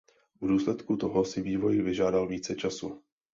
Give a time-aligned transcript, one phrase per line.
[0.41, 3.03] V důsledku toho si vývoj vyžádal více času.